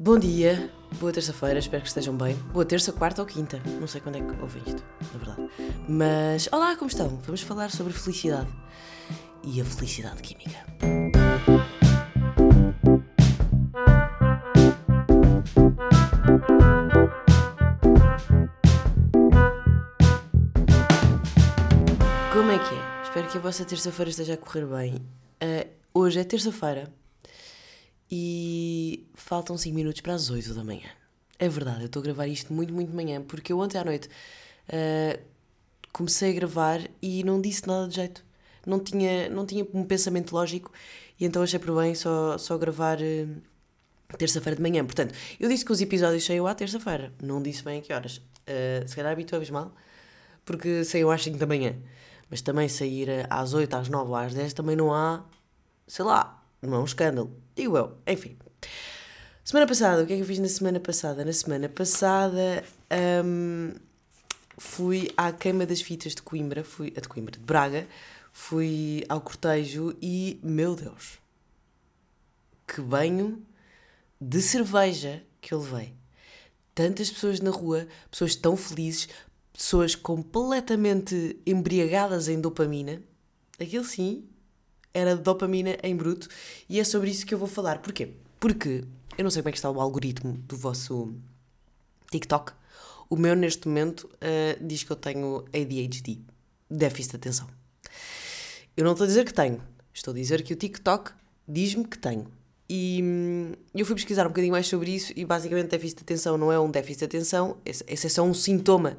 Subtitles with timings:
[0.00, 0.70] Bom dia,
[1.00, 2.36] boa terça-feira, espero que estejam bem.
[2.52, 5.50] Boa terça, quarta ou quinta, não sei quando é que ouvem isto, na verdade.
[5.88, 7.08] Mas, olá, como estão?
[7.26, 8.48] Vamos falar sobre felicidade
[9.42, 10.64] e a felicidade química.
[22.32, 23.02] Como é que é?
[23.02, 24.94] Espero que a vossa terça-feira esteja a correr bem.
[25.42, 26.88] Uh, hoje é terça-feira
[28.10, 30.88] e faltam 5 minutos para as 8 da manhã.
[31.38, 34.08] É verdade, eu estou a gravar isto muito, muito manhã, porque eu ontem à noite
[34.68, 35.22] uh,
[35.92, 38.24] comecei a gravar e não disse nada de jeito.
[38.66, 40.72] Não tinha, não tinha um pensamento lógico
[41.18, 44.84] e então achei por bem só, só gravar uh, terça-feira de manhã.
[44.84, 48.16] Portanto, eu disse que os episódios saíam à terça-feira, não disse bem a que horas.
[48.16, 49.72] Uh, se calhar habituámos mal,
[50.44, 51.76] porque saiu às 5 da manhã.
[52.30, 55.24] Mas também sair às 8, às 9 ou às 10 também não há,
[55.86, 57.32] sei lá, não é um escândalo.
[57.54, 58.36] Digo eu, enfim.
[59.44, 61.24] Semana passada, o que é que eu fiz na semana passada?
[61.24, 62.62] Na semana passada
[63.24, 63.72] hum,
[64.58, 67.86] fui à queima das fitas de Coimbra, fui a de Coimbra, de Braga,
[68.32, 71.18] fui ao cortejo e, meu Deus,
[72.66, 73.42] que banho
[74.20, 75.94] de cerveja que eu levei.
[76.74, 79.08] Tantas pessoas na rua, pessoas tão felizes,
[79.52, 83.00] pessoas completamente embriagadas em dopamina.
[83.58, 84.28] Aquilo sim
[84.98, 86.28] era dopamina em bruto
[86.68, 87.78] e é sobre isso que eu vou falar.
[87.78, 88.14] Porquê?
[88.38, 88.84] Porque
[89.16, 91.14] eu não sei como é que está o algoritmo do vosso
[92.10, 92.52] TikTok.
[93.10, 96.20] O meu, neste momento, uh, diz que eu tenho ADHD,
[96.70, 97.48] déficit de atenção.
[98.76, 101.12] Eu não estou a dizer que tenho, estou a dizer que o TikTok
[101.48, 102.30] diz-me que tenho.
[102.68, 106.36] E hum, eu fui pesquisar um bocadinho mais sobre isso e basicamente déficit de atenção
[106.36, 108.98] não é um déficit de atenção, esse, esse é só um sintoma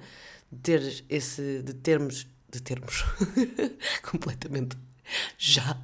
[0.51, 3.05] de ter esse de termos de termos
[4.01, 4.75] completamente
[5.37, 5.77] já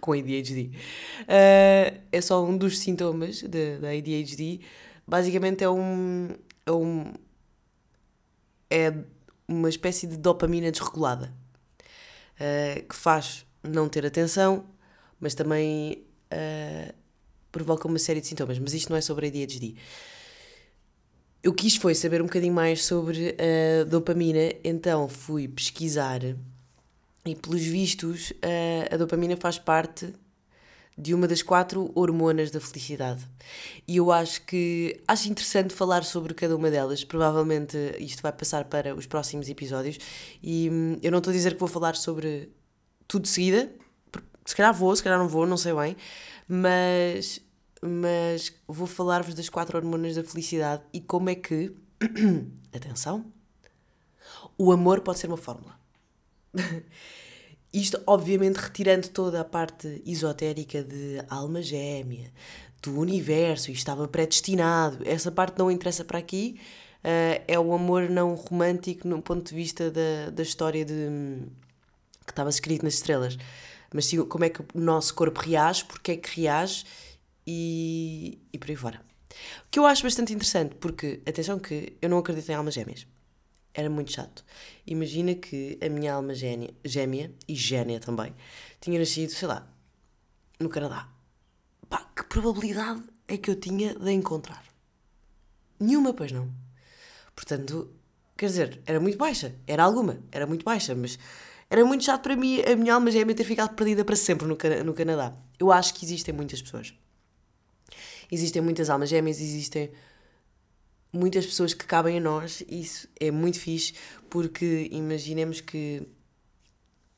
[0.00, 0.70] com ADHD.
[1.22, 4.60] Uh, é só um dos sintomas da ADHD.
[5.06, 6.28] Basicamente é um,
[6.66, 7.12] é um.
[8.70, 8.94] É
[9.46, 11.32] uma espécie de dopamina desregulada
[12.34, 14.64] uh, que faz não ter atenção,
[15.20, 16.94] mas também uh,
[17.52, 18.58] provoca uma série de sintomas.
[18.58, 19.76] Mas isto não é sobre ADHD.
[21.42, 26.20] Eu quis foi saber um bocadinho mais sobre a dopamina, então fui pesquisar
[27.24, 30.12] e pelos vistos, a, a dopamina faz parte
[30.96, 33.26] de uma das quatro hormonas da felicidade.
[33.86, 37.02] E eu acho que acho interessante falar sobre cada uma delas.
[37.02, 39.98] Provavelmente isto vai passar para os próximos episódios.
[40.42, 42.50] E hum, eu não estou a dizer que vou falar sobre
[43.08, 43.72] tudo de seguida.
[44.44, 45.96] Se calhar vou, se calhar não vou, não sei bem.
[46.46, 47.40] Mas,
[47.82, 51.74] mas vou falar-vos das quatro hormonas da felicidade e como é que.
[52.72, 53.24] atenção!
[54.56, 55.83] O amor pode ser uma fórmula.
[57.72, 62.32] Isto, obviamente, retirando toda a parte esotérica de alma gêmea,
[62.80, 64.98] do universo, e estava predestinado.
[65.04, 66.60] Essa parte não interessa para aqui.
[66.98, 71.42] Uh, é o amor não romântico no ponto de vista da, da história de,
[72.24, 73.36] que estava escrito nas estrelas.
[73.92, 76.84] Mas sim, como é que o nosso corpo reage, porque é que reage
[77.46, 79.00] e, e por aí fora.
[79.66, 83.04] O que eu acho bastante interessante, porque, atenção que eu não acredito em almas gêmeas
[83.74, 84.44] era muito chato.
[84.86, 88.32] Imagina que a minha alma gêmea, gêmea e gênia também
[88.80, 89.66] tinha nascido, sei lá,
[90.60, 91.08] no Canadá.
[91.88, 94.64] Pá, que probabilidade é que eu tinha de encontrar?
[95.78, 96.48] Nenhuma, pois não.
[97.34, 97.92] Portanto,
[98.36, 99.54] quer dizer, era muito baixa.
[99.66, 101.18] Era alguma, era muito baixa, mas
[101.68, 104.56] era muito chato para mim a minha alma gêmea ter ficado perdida para sempre no,
[104.84, 105.34] no Canadá.
[105.58, 106.94] Eu acho que existem muitas pessoas.
[108.30, 109.90] Existem muitas almas gêmeas, existem
[111.14, 113.94] muitas pessoas que cabem a nós, isso é muito fixe,
[114.28, 116.02] porque imaginemos que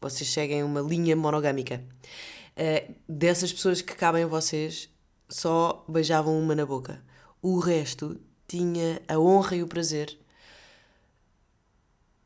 [0.01, 1.83] vocês seguem uma linha monogâmica.
[2.57, 4.91] Uh, dessas pessoas que cabem a vocês,
[5.29, 7.03] só beijavam uma na boca.
[7.41, 10.07] O resto tinha a honra e o prazer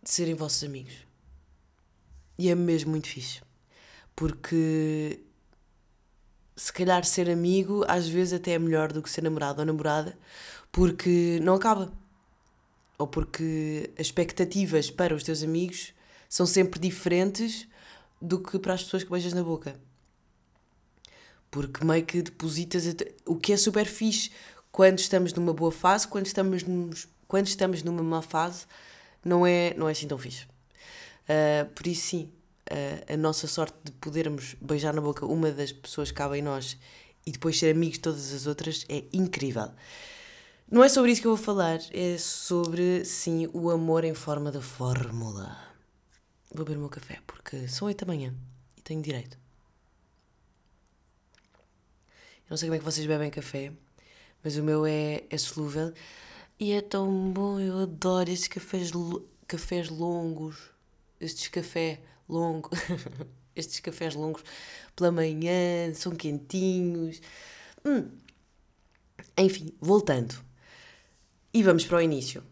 [0.03, 0.95] de serem vossos amigos.
[2.39, 3.41] E é mesmo muito fixe.
[4.15, 5.21] Porque
[6.57, 10.19] se calhar ser amigo às vezes até é melhor do que ser namorado ou namorada,
[10.73, 11.93] porque não acaba.
[12.99, 15.95] Ou porque as expectativas para os teus amigos
[16.29, 17.67] são sempre diferentes
[18.21, 19.79] do que para as pessoas que beijas na boca.
[21.51, 22.85] Porque meio que depositas
[23.27, 24.31] o que é super fixe
[24.71, 26.65] quando estamos numa boa fase, quando estamos,
[27.27, 28.67] quando estamos numa má fase,
[29.25, 30.45] não é, não é assim tão fixe.
[31.25, 32.31] Uh, por isso, sim,
[32.71, 36.43] uh, a nossa sorte de podermos beijar na boca uma das pessoas que cabe em
[36.43, 36.77] nós
[37.27, 39.71] e depois ser amigos de todas as outras é incrível.
[40.71, 44.53] Não é sobre isso que eu vou falar, é sobre, sim, o amor em forma
[44.53, 45.59] de fórmula.
[46.55, 48.33] Vou beber o meu café porque são oito da manhã
[48.77, 49.37] e tenho direito.
[52.47, 53.73] Eu não sei como é que vocês bebem café,
[54.45, 55.93] mas o meu é, é solúvel
[56.57, 57.59] e é tão bom.
[57.59, 58.93] Eu adoro estes cafés,
[59.49, 60.71] cafés longos,
[61.21, 62.71] estes café longo,
[63.57, 64.45] estes cafés longos
[64.95, 67.21] pela manhã, são quentinhos.
[67.85, 68.09] Hum.
[69.37, 70.50] Enfim, voltando.
[71.53, 72.45] E vamos para o início.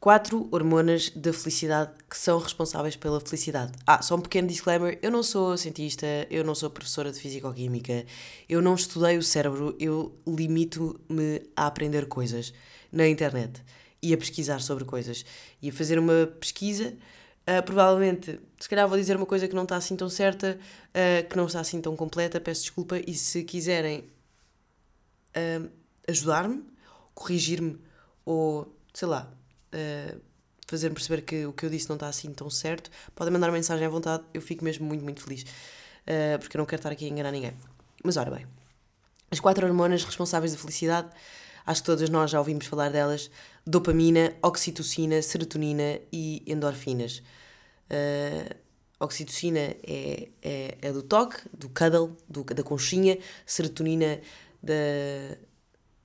[0.00, 3.72] Quatro hormonas da felicidade que são responsáveis pela felicidade.
[3.86, 8.06] Ah, só um pequeno disclaimer: eu não sou cientista, eu não sou professora de Físico-Química,
[8.48, 12.54] eu não estudei o cérebro, eu limito-me a aprender coisas
[12.90, 13.62] na internet
[14.00, 15.26] e a pesquisar sobre coisas.
[15.60, 16.94] E a fazer uma pesquisa,
[17.46, 20.58] uh, provavelmente, se calhar vou dizer uma coisa que não está assim tão certa,
[20.88, 24.04] uh, que não está assim tão completa, peço desculpa, e se quiserem
[25.36, 25.68] uh,
[26.08, 26.64] ajudar-me,
[27.14, 27.87] corrigir-me
[28.28, 29.32] ou, sei lá,
[29.72, 30.20] uh,
[30.66, 33.86] fazer-me perceber que o que eu disse não está assim tão certo, podem mandar mensagem
[33.86, 35.42] à vontade, eu fico mesmo muito, muito feliz.
[35.42, 37.54] Uh, porque eu não quero estar aqui a enganar ninguém.
[38.04, 38.46] Mas ora bem,
[39.30, 41.08] as quatro hormonas responsáveis da felicidade,
[41.64, 43.30] acho que todas nós já ouvimos falar delas:
[43.66, 47.22] dopamina, oxitocina, serotonina e endorfinas.
[47.90, 48.54] Uh,
[49.00, 53.16] oxitocina é, é, é, do toque, do cuddle, do, da conchinha,
[53.46, 54.20] serotonina
[54.62, 54.74] da,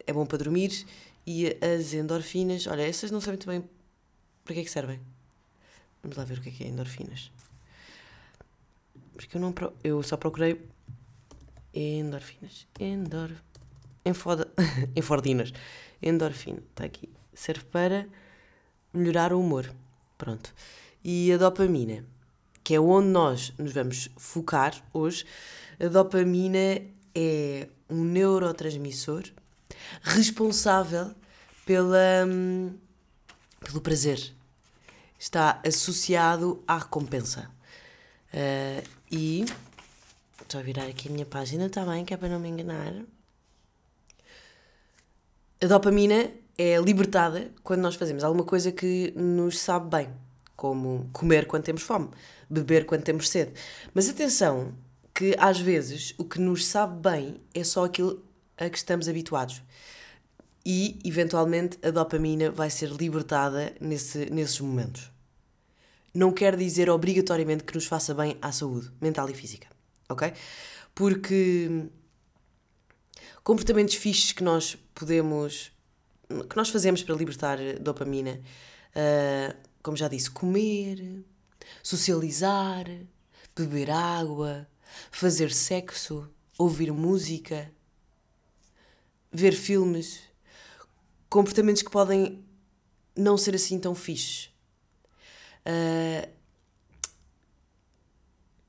[0.07, 0.85] é bom para dormir
[1.25, 3.63] e as endorfinas, olha, essas não sei muito bem
[4.43, 4.99] para que é que servem.
[6.01, 7.31] Vamos lá ver o que é que é endorfinas.
[9.15, 9.73] Porque eu não pro...
[9.83, 10.61] eu só procurei
[11.73, 12.67] endorfinas.
[12.79, 13.31] Endor
[14.05, 14.51] Enfoda...
[14.95, 15.53] enfordinas.
[16.01, 17.09] Endorfina, está aqui.
[17.33, 18.07] Serve para
[18.93, 19.73] melhorar o humor.
[20.17, 20.53] Pronto.
[21.03, 22.05] E a dopamina,
[22.63, 25.25] que é onde nós nos vamos focar hoje.
[25.79, 26.81] A dopamina
[27.15, 29.23] é um neurotransmissor
[30.01, 31.13] responsável
[31.65, 32.73] pela, hum,
[33.59, 34.33] pelo prazer.
[35.17, 37.49] Está associado à recompensa.
[38.33, 39.45] Uh, e.
[40.41, 42.93] Estou a virar aqui a minha página, está bem, que é para não me enganar.
[45.61, 50.09] A dopamina é libertada quando nós fazemos alguma coisa que nos sabe bem,
[50.55, 52.09] como comer quando temos fome,
[52.49, 53.53] beber quando temos sede.
[53.93, 54.73] Mas atenção,
[55.13, 58.21] que às vezes o que nos sabe bem é só aquilo
[58.57, 59.61] a que estamos habituados.
[60.65, 65.11] E, eventualmente, a dopamina vai ser libertada nesse, nesses momentos.
[66.13, 69.67] Não quer dizer obrigatoriamente que nos faça bem à saúde mental e física,
[70.07, 70.31] ok?
[70.93, 71.89] Porque
[73.43, 75.71] comportamentos fixos que nós podemos,
[76.49, 78.39] que nós fazemos para libertar dopamina,
[78.95, 81.25] uh, como já disse, comer,
[81.81, 82.85] socializar,
[83.55, 84.67] beber água,
[85.11, 87.71] fazer sexo, ouvir música,
[89.33, 90.21] ver filmes,
[91.29, 92.45] comportamentos que podem
[93.15, 94.51] não ser assim tão fixes.
[95.65, 96.31] Uh,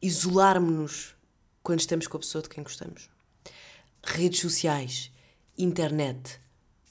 [0.01, 1.15] Isolarmos-nos
[1.63, 3.09] quando estamos com a pessoa de quem gostamos.
[4.03, 5.11] Redes sociais,
[5.57, 6.39] internet,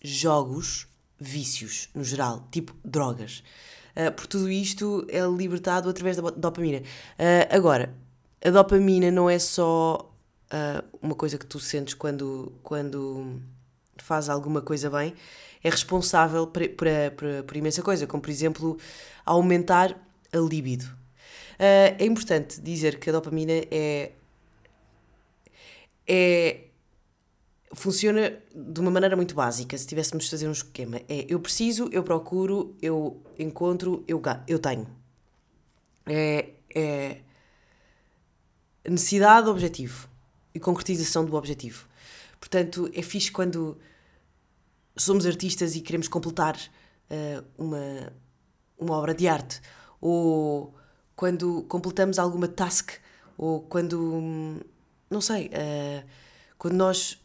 [0.02, 0.88] jogos,
[1.20, 3.44] vícios no geral, tipo drogas.
[3.96, 6.80] Uh, por tudo isto é libertado através da dopamina.
[6.80, 7.96] Uh, agora,
[8.44, 10.10] a dopamina não é só
[11.02, 13.42] uma coisa que tu sentes quando, quando
[13.98, 15.14] faz alguma coisa bem,
[15.64, 18.78] é responsável por, por, por, por imensa coisa, como por exemplo
[19.26, 19.98] aumentar
[20.32, 20.86] a libido.
[21.54, 24.12] Uh, é importante dizer que a dopamina é,
[26.08, 26.60] é
[27.74, 29.78] funciona de uma maneira muito básica.
[29.78, 34.60] Se tivéssemos de fazer um esquema, é eu preciso, eu procuro, eu encontro, eu, eu
[34.60, 34.88] tenho.
[36.06, 37.18] É, é
[38.86, 40.10] necessidade, objetivo
[40.54, 41.88] e concretização do objetivo.
[42.44, 43.78] Portanto, é fixe quando
[44.98, 46.58] somos artistas e queremos completar
[47.10, 48.14] uh, uma,
[48.78, 49.62] uma obra de arte,
[50.02, 50.76] ou
[51.16, 52.92] quando completamos alguma task,
[53.38, 54.60] ou quando,
[55.10, 56.06] não sei, uh,
[56.58, 57.18] quando nós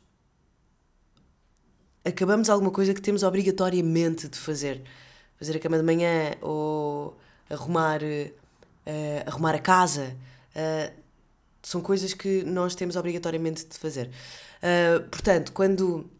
[2.04, 4.84] acabamos alguma coisa que temos obrigatoriamente de fazer.
[5.36, 7.18] Fazer a cama de manhã, ou
[7.50, 10.16] arrumar, uh, arrumar a casa.
[11.68, 14.10] São coisas que nós temos obrigatoriamente de fazer.
[15.10, 16.10] portanto, quando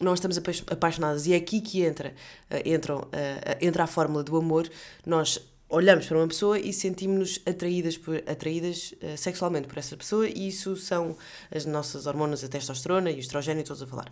[0.00, 0.38] nós estamos
[0.70, 2.14] apaixonadas e é aqui que entra,
[2.50, 4.68] uh, entram, uh, entra a fórmula do amor.
[5.04, 10.28] Nós olhamos para uma pessoa e sentimos-nos atraídas, por, atraídas uh, sexualmente por essa pessoa
[10.28, 11.16] e isso são
[11.50, 14.10] as nossas hormonas, a testosterona e o estrogênio, todos a falar.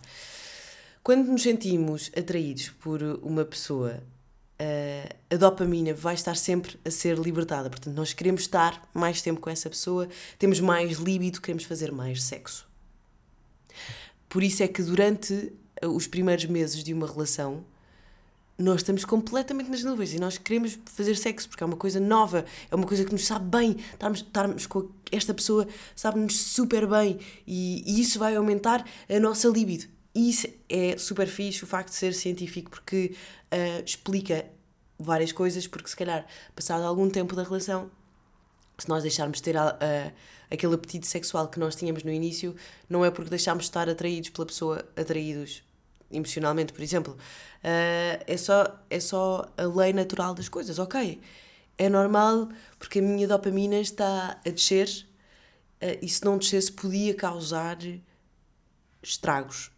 [1.03, 4.03] Quando nos sentimos atraídos por uma pessoa,
[5.29, 7.69] a dopamina vai estar sempre a ser libertada.
[7.69, 10.07] Portanto, nós queremos estar mais tempo com essa pessoa,
[10.39, 12.67] temos mais líbido, queremos fazer mais sexo.
[14.27, 17.63] Por isso é que durante os primeiros meses de uma relação,
[18.57, 22.43] nós estamos completamente nas nuvens e nós queremos fazer sexo porque é uma coisa nova,
[22.71, 23.77] é uma coisa que nos sabe bem.
[23.93, 29.47] Estarmos, estarmos com esta pessoa sabe-nos super bem e, e, isso vai aumentar a nossa
[29.47, 29.85] libido.
[30.17, 33.15] Isso é super fixe, o facto de ser científico, porque
[33.53, 34.45] uh, explica
[34.97, 37.91] várias coisas, porque se calhar, passado algum tempo da relação,
[38.77, 40.11] se nós deixarmos de ter a, a,
[40.51, 42.55] aquele apetite sexual que nós tínhamos no início,
[42.89, 45.63] não é porque deixámos de estar atraídos pela pessoa, atraídos
[46.09, 47.13] emocionalmente, por exemplo.
[47.63, 51.21] Uh, é, só, é só a lei natural das coisas, ok.
[51.77, 54.87] É normal porque a minha dopamina está a descer
[55.81, 57.77] uh, e se não descesse podia causar
[59.03, 59.71] estragos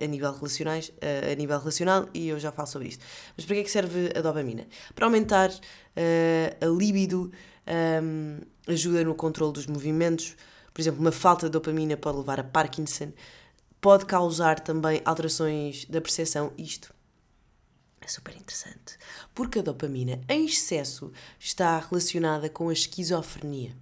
[0.00, 0.92] a nível, relacionais,
[1.30, 3.04] a nível relacional e eu já falo sobre isto.
[3.36, 4.66] Mas para que é que serve a dopamina?
[4.94, 7.30] Para aumentar uh, a libido,
[8.02, 10.36] um, ajuda no controle dos movimentos.
[10.72, 13.12] Por exemplo, uma falta de dopamina pode levar a Parkinson,
[13.80, 16.52] pode causar também alterações da percepção.
[16.58, 16.92] Isto
[18.00, 18.98] é super interessante,
[19.34, 23.74] porque a dopamina em excesso está relacionada com a esquizofrenia.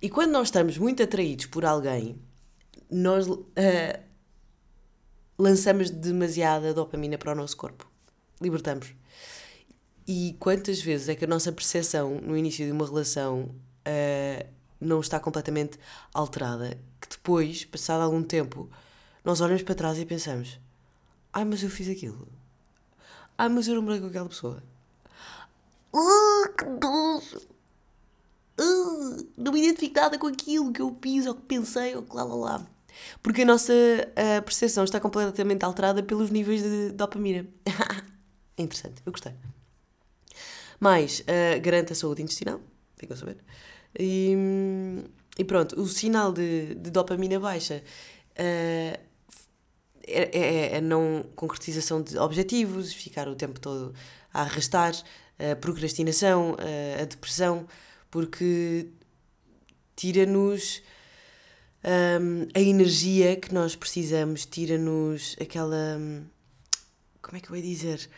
[0.00, 2.20] E quando nós estamos muito atraídos por alguém,
[2.90, 3.44] nós uh,
[5.38, 7.88] lançamos demasiada dopamina para o nosso corpo.
[8.40, 8.94] Libertamos.
[10.06, 14.48] E quantas vezes é que a nossa percepção no início de uma relação uh,
[14.80, 15.78] não está completamente
[16.14, 16.78] alterada?
[17.00, 18.70] Que depois, passado algum tempo,
[19.24, 20.58] nós olhamos para trás e pensamos:
[21.32, 22.26] Ai, mas eu fiz aquilo.
[23.36, 24.62] Ai, mas eu namorei com aquela pessoa.
[25.92, 27.46] Uh, que doce!
[28.60, 32.16] Uh, não me identifico nada com aquilo que eu fiz ou que pensei ou que
[32.16, 32.66] lá lá lá.
[33.22, 33.72] Porque a nossa
[34.38, 37.46] a percepção está completamente alterada pelos níveis de dopamina.
[38.56, 39.32] é interessante, eu gostei.
[40.80, 42.60] Mais, uh, garante a saúde intestinal,
[42.96, 43.38] ficam a saber.
[43.98, 44.34] E,
[45.38, 47.82] e, pronto, o sinal de, de dopamina baixa
[48.38, 49.08] uh,
[50.10, 53.92] é, é, a não concretização de objetivos, ficar o tempo todo
[54.32, 54.94] a arrastar,
[55.38, 57.66] a procrastinação, a, a depressão,
[58.10, 58.88] porque
[59.94, 60.82] tira-nos
[61.84, 65.98] um, a energia que nós precisamos, tira-nos aquela.
[67.22, 68.08] Como é que eu ia dizer?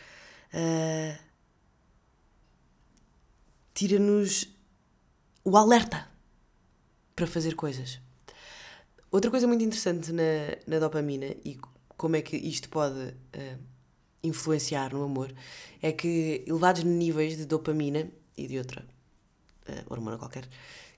[0.53, 1.17] Uh,
[3.73, 4.47] tira-nos
[5.43, 6.07] o alerta
[7.15, 7.99] para fazer coisas.
[9.11, 10.23] Outra coisa muito interessante na,
[10.65, 11.59] na dopamina e
[11.97, 13.59] como é que isto pode uh,
[14.23, 15.33] influenciar no amor
[15.81, 18.85] é que elevados níveis de dopamina e de outra
[19.67, 20.47] uh, hormona qualquer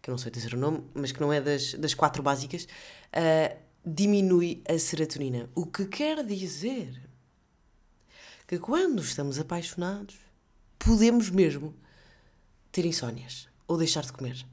[0.04, 2.66] que eu não sei dizer o nome, mas que não é das, das quatro básicas,
[2.66, 5.50] uh, diminui a serotonina.
[5.56, 7.10] O que quer dizer
[8.46, 10.18] que quando estamos apaixonados,
[10.78, 11.74] podemos mesmo
[12.70, 14.46] ter insónias ou deixar de comer.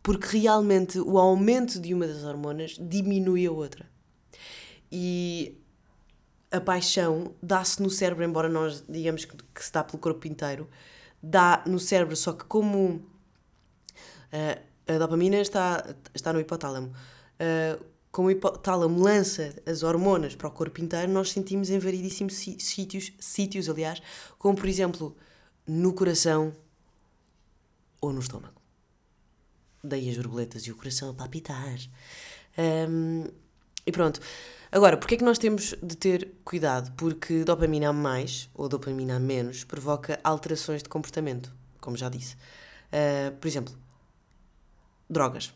[0.00, 3.90] Porque realmente o aumento de uma das hormonas diminui a outra.
[4.92, 5.60] E
[6.52, 10.70] a paixão dá-se no cérebro, embora nós digamos que, que se dá pelo corpo inteiro,
[11.20, 13.15] dá no cérebro, só que como
[14.32, 16.88] Uh, a dopamina está, está no hipotálamo.
[16.88, 22.34] Uh, como o hipotálamo lança as hormonas para o corpo inteiro, nós sentimos em variedíssimos
[22.34, 24.00] sítios, sítios, aliás,
[24.38, 25.14] como por exemplo
[25.66, 26.52] no coração
[28.00, 28.54] ou no estômago.
[29.84, 31.78] Daí as borboletas e o coração a palpitar.
[32.56, 33.26] Um,
[33.86, 34.20] e pronto.
[34.72, 36.92] Agora, porquê é que nós temos de ter cuidado?
[36.96, 42.34] Porque dopamina a mais ou dopamina a menos provoca alterações de comportamento, como já disse.
[42.86, 43.74] Uh, por exemplo,
[45.08, 45.52] drogas.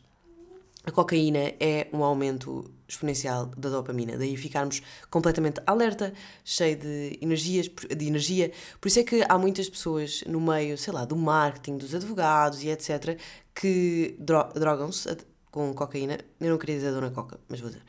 [0.85, 4.81] A cocaína é um aumento exponencial da dopamina, daí ficarmos
[5.11, 8.51] completamente alerta, cheio de, energias, de energia.
[8.81, 12.63] Por isso é que há muitas pessoas no meio, sei lá, do marketing, dos advogados
[12.63, 13.21] e etc.,
[13.55, 15.19] que dro drogam-se
[15.51, 16.19] com cocaína.
[16.41, 17.83] Eu não queria dizer Dona Coca, mas vou dizer.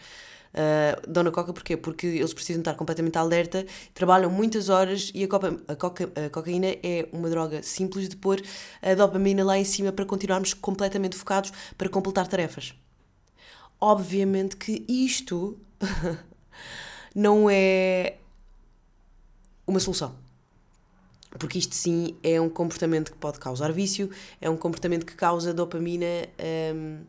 [0.53, 1.77] Uh, Dona Coca porquê?
[1.77, 6.29] Porque eles precisam estar completamente alerta, trabalham muitas horas e a, copa, a, coca, a
[6.29, 8.41] cocaína é uma droga simples de pôr
[8.81, 12.73] a dopamina lá em cima para continuarmos completamente focados para completar tarefas.
[13.79, 15.57] Obviamente que isto
[17.15, 18.17] não é
[19.65, 20.15] uma solução.
[21.39, 24.09] Porque isto sim é um comportamento que pode causar vício,
[24.41, 26.05] é um comportamento que causa dopamina
[26.75, 27.05] um,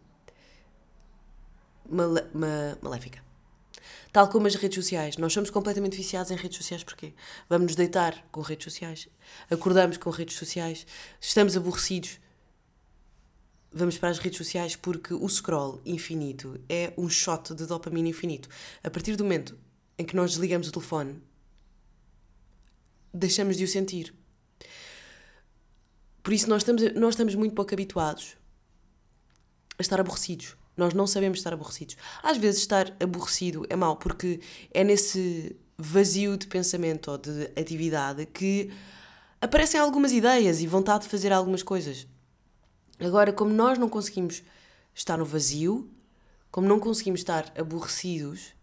[2.80, 3.31] maléfica.
[4.12, 5.16] Tal como as redes sociais.
[5.16, 7.14] Nós somos completamente viciados em redes sociais porquê?
[7.49, 9.09] Vamos nos deitar com redes sociais,
[9.50, 10.87] acordamos com redes sociais,
[11.19, 12.21] estamos aborrecidos,
[13.73, 18.50] vamos para as redes sociais porque o scroll infinito é um shot de dopamina infinito.
[18.85, 19.59] A partir do momento
[19.99, 21.23] em que nós desligamos o telefone,
[23.14, 24.14] deixamos de o sentir.
[26.23, 28.37] Por isso, nós estamos, nós estamos muito pouco habituados
[29.78, 30.57] a estar aborrecidos.
[30.76, 31.97] Nós não sabemos estar aborrecidos.
[32.23, 34.41] Às vezes, estar aborrecido é mau, porque
[34.73, 38.71] é nesse vazio de pensamento ou de atividade que
[39.41, 42.07] aparecem algumas ideias e vontade de fazer algumas coisas.
[43.00, 44.43] Agora, como nós não conseguimos
[44.95, 45.91] estar no vazio,
[46.50, 48.55] como não conseguimos estar aborrecidos,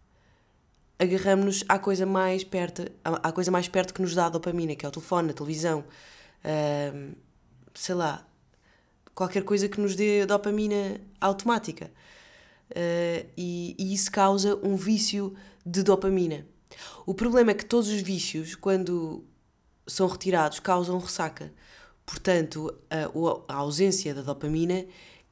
[0.98, 4.86] agarramos-nos à coisa mais perto, à coisa mais perto que nos dá a dopamina, que
[4.86, 5.84] é o telefone, a televisão,
[6.44, 7.16] uh,
[7.74, 8.26] sei lá,
[9.20, 11.92] qualquer coisa que nos dê dopamina automática.
[12.72, 15.36] Uh, e, e isso causa um vício
[15.66, 16.48] de dopamina.
[17.06, 19.26] O problema é que todos os vícios, quando
[19.86, 21.52] são retirados, causam ressaca.
[22.06, 24.86] Portanto, a, a ausência da dopamina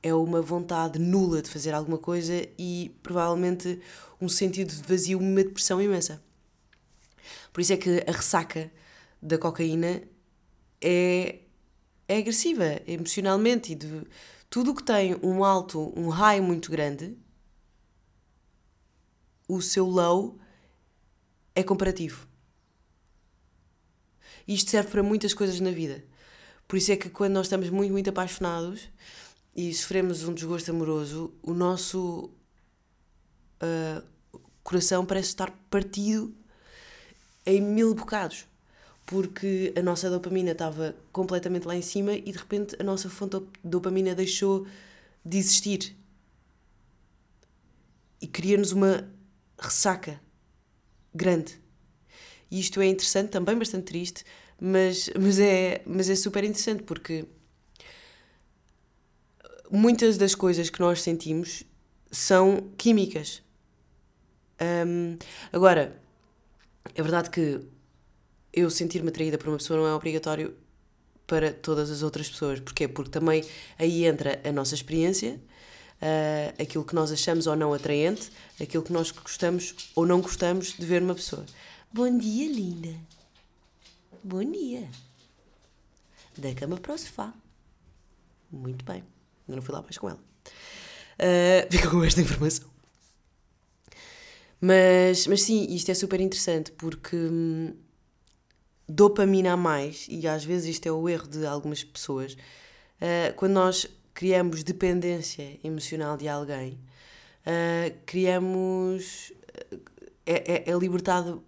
[0.04, 3.80] é uma vontade nula de fazer alguma coisa e provavelmente
[4.20, 6.22] um sentido de vazio, uma depressão imensa.
[7.54, 8.70] Por isso é que a ressaca
[9.22, 10.02] da cocaína
[10.82, 11.40] é,
[12.08, 14.04] é agressiva emocionalmente e de
[14.50, 17.18] tudo o que tem um alto, um high muito grande,
[19.48, 20.40] o seu low
[21.54, 22.28] é comparativo.
[24.48, 26.04] Isto serve para muitas coisas na vida.
[26.68, 28.90] Por isso é que quando nós estamos muito, muito apaixonados
[29.56, 32.30] e sofremos um desgosto amoroso, o nosso
[33.62, 34.08] uh,
[34.64, 36.34] coração parece estar partido
[37.46, 38.46] em mil bocados.
[39.08, 43.40] Porque a nossa dopamina estava completamente lá em cima e de repente a nossa fonte
[43.40, 44.68] de dopamina deixou
[45.26, 45.96] de existir.
[48.22, 49.10] E cria-nos uma
[49.58, 50.22] ressaca
[51.16, 51.60] grande.
[52.52, 54.24] E isto é interessante, também bastante triste,
[54.60, 57.26] mas, mas, é, mas é super interessante porque
[59.72, 61.64] muitas das coisas que nós sentimos
[62.12, 63.42] são químicas.
[65.52, 66.02] Agora,
[66.96, 67.62] é verdade que
[68.58, 70.56] eu sentir-me atraída por uma pessoa não é obrigatório
[71.28, 72.60] para todas as outras pessoas.
[72.60, 72.88] Porquê?
[72.88, 73.44] Porque também
[73.78, 75.40] aí entra a nossa experiência,
[76.02, 80.74] uh, aquilo que nós achamos ou não atraente, aquilo que nós gostamos ou não gostamos
[80.74, 81.46] de ver numa pessoa.
[81.94, 82.96] Bom dia, linda.
[84.24, 84.90] Bom dia.
[86.36, 87.32] Da cama para o sofá.
[88.52, 89.04] Muito bem.
[89.48, 90.20] Eu não fui lá mais com ela.
[91.20, 92.68] Uh, fica com esta informação.
[94.60, 97.76] Mas, mas sim, isto é super interessante porque hum,
[98.88, 103.54] dopamina a mais, e às vezes isto é o erro de algumas pessoas, uh, quando
[103.54, 106.80] nós criamos dependência emocional de alguém,
[107.46, 109.34] uh, criamos.
[110.30, 111.42] É, é, é libertado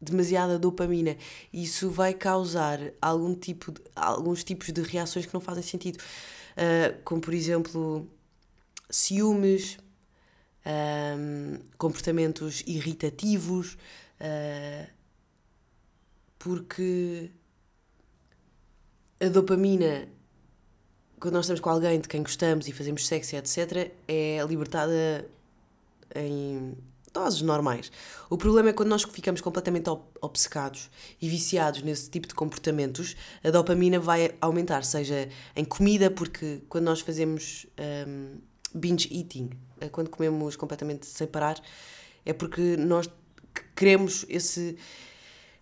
[0.00, 1.16] demasiada dopamina.
[1.52, 5.98] Isso vai causar algum tipo de, alguns tipos de reações que não fazem sentido.
[5.98, 8.08] Uh, como, por exemplo,
[8.88, 9.78] ciúmes,
[10.66, 13.74] um, comportamentos irritativos,
[14.20, 14.95] uh,
[16.46, 17.28] porque
[19.20, 20.06] a dopamina,
[21.18, 25.28] quando nós estamos com alguém de quem gostamos e fazemos sexo, etc., é libertada
[26.14, 26.76] em
[27.12, 27.90] doses normais.
[28.30, 30.88] O problema é quando nós ficamos completamente obcecados
[31.20, 36.84] e viciados nesse tipo de comportamentos, a dopamina vai aumentar, seja em comida, porque quando
[36.84, 37.66] nós fazemos
[38.06, 38.38] um,
[38.72, 41.60] binge eating, é quando comemos completamente sem parar,
[42.24, 43.10] é porque nós
[43.74, 44.76] queremos esse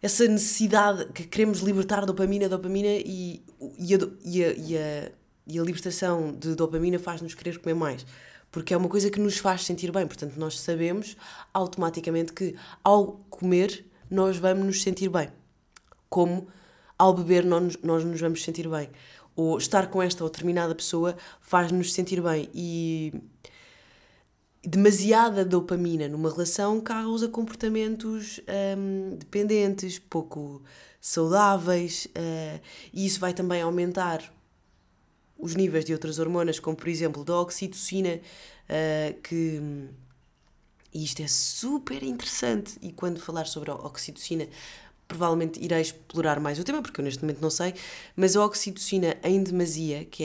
[0.04, 3.42] essa necessidade, que queremos libertar dopamina, dopamina e,
[3.78, 5.12] e, a, e, a, e, a,
[5.46, 8.04] e a libertação de dopamina faz-nos querer comer mais
[8.52, 10.06] porque é uma coisa que nos faz sentir bem.
[10.06, 11.16] Portanto, nós sabemos
[11.52, 15.28] automaticamente que ao comer nós vamos nos sentir bem.
[16.08, 16.46] Como
[16.96, 18.90] ao beber nós, nós nos vamos sentir bem.
[19.34, 22.48] Ou estar com esta ou determinada pessoa faz-nos sentir bem.
[22.54, 23.12] E
[24.66, 28.40] demasiada dopamina numa relação causa comportamentos
[28.76, 30.62] hum, dependentes, pouco
[31.00, 32.60] saudáveis, uh,
[32.92, 34.32] e isso vai também aumentar
[35.38, 38.20] os níveis de outras hormonas, como por exemplo da oxitocina,
[38.68, 39.60] uh, que.
[40.92, 44.46] E isto é super interessante, e quando falar sobre a oxitocina,
[45.08, 47.74] provavelmente irei explorar mais o tema, porque eu neste momento não sei,
[48.14, 50.22] mas a oxitocina em demasia, que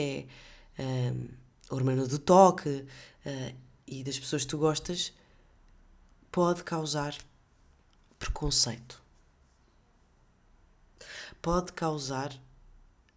[0.78, 1.28] é uh,
[1.70, 3.54] a hormona do toque uh,
[3.90, 5.12] e das pessoas que tu gostas,
[6.30, 7.16] pode causar
[8.18, 9.02] preconceito.
[11.42, 12.32] Pode causar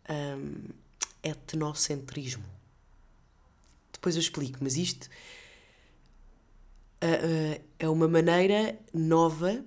[0.09, 0.69] um,
[1.21, 2.43] etnocentrismo.
[3.91, 5.09] Depois eu explico, mas isto
[7.03, 9.63] uh, uh, é uma maneira nova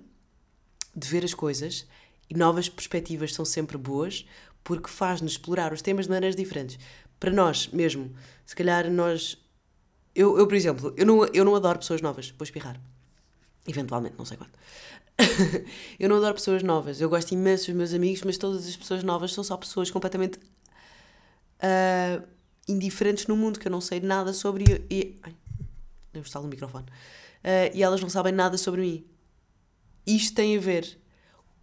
[0.95, 1.87] de ver as coisas
[2.29, 4.25] e novas perspectivas são sempre boas
[4.63, 6.77] porque faz-nos explorar os temas de maneiras diferentes.
[7.19, 8.13] Para nós mesmo,
[8.45, 9.37] se calhar nós.
[10.17, 12.81] Eu, eu por exemplo, eu não, eu não adoro pessoas novas, vou espirrar.
[13.67, 14.49] Eventualmente, não sei quando.
[15.99, 16.99] eu não adoro pessoas novas.
[16.99, 20.39] Eu gosto imenso dos meus amigos, mas todas as pessoas novas são só pessoas completamente
[21.59, 22.27] uh,
[22.67, 24.87] indiferentes no mundo, que eu não sei nada sobre.
[24.89, 25.35] E, ai,
[26.11, 26.85] deu um no microfone.
[26.85, 29.05] Uh, e elas não sabem nada sobre mim.
[30.03, 30.99] Isto tem a ver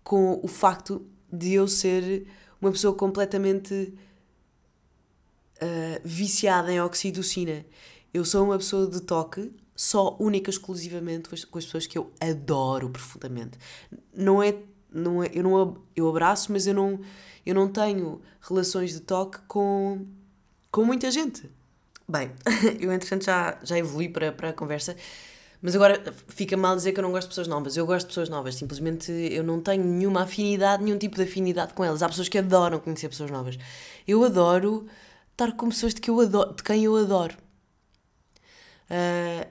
[0.05, 2.29] com o facto de eu ser
[2.61, 3.93] uma pessoa completamente
[5.57, 7.67] uh, viciada em oxitocina.
[8.15, 12.89] Eu sou uma pessoa de toque, só única exclusivamente com as, pessoas que eu adoro
[12.89, 13.59] profundamente.
[14.17, 14.55] Não é,
[14.89, 17.01] não é eu não eu abraço, mas eu não
[17.45, 20.07] eu não tenho relações de toque com
[20.71, 21.51] com muita gente.
[22.09, 22.31] Bem,
[22.79, 24.97] eu entretanto já já evolui para para a conversa.
[25.61, 27.77] Mas agora fica mal dizer que eu não gosto de pessoas novas.
[27.77, 28.55] Eu gosto de pessoas novas.
[28.55, 32.03] Simplesmente eu não tenho nenhuma afinidade, nenhum tipo de afinidade com elas.
[32.03, 33.59] Há pessoas que adoram conhecer pessoas novas.
[34.07, 34.87] Eu adoro
[35.33, 37.35] estar com pessoas de, que eu adoro, de quem eu adoro.
[38.91, 39.49] Uh,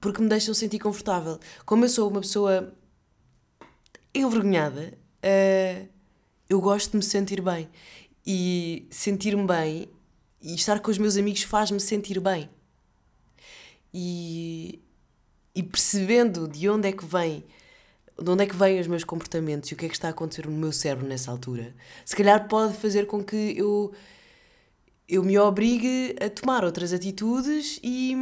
[0.00, 1.38] porque me deixam sentir confortável.
[1.64, 2.74] Como eu sou uma pessoa
[4.14, 5.88] envergonhada, uh,
[6.48, 7.68] eu gosto de me sentir bem.
[8.26, 9.88] E sentir-me bem
[10.40, 12.50] e estar com os meus amigos faz-me sentir bem.
[13.94, 14.80] E,
[15.54, 17.44] e percebendo de onde é que vem
[18.20, 20.10] de onde é que vêm os meus comportamentos e o que é que está a
[20.10, 23.92] acontecer no meu cérebro nessa altura, se calhar pode fazer com que eu
[25.12, 28.16] eu me obrigue a tomar outras atitudes e,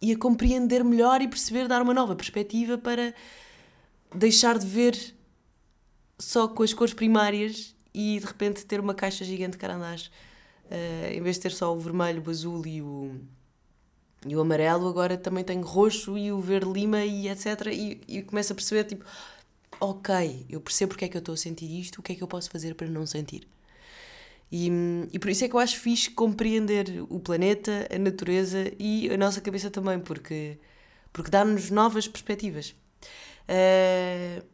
[0.00, 3.14] e a compreender melhor e perceber, dar uma nova perspectiva para
[4.14, 5.14] deixar de ver
[6.18, 10.10] só com as cores primárias e de repente ter uma caixa gigante de carandás.
[10.64, 13.14] Uh, em vez de ter só o vermelho, o azul e o,
[14.26, 17.66] e o amarelo, agora também tenho roxo e o verde lima e etc.
[17.70, 19.04] E, e começo a perceber, tipo,
[19.78, 22.22] ok, eu percebo porque é que eu estou a sentir isto, o que é que
[22.22, 23.46] eu posso fazer para não sentir.
[24.54, 24.70] E,
[25.10, 29.16] e por isso é que eu acho fixe compreender o planeta, a natureza e a
[29.16, 30.58] nossa cabeça também, porque,
[31.10, 32.74] porque dá-nos novas perspectivas.
[33.48, 34.44] Uh,